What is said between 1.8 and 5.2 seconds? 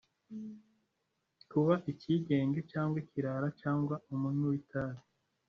icyigenge cyangwa ikirara cyangwa umunywi witabi